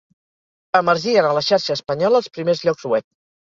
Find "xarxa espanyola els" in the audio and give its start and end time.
1.49-2.33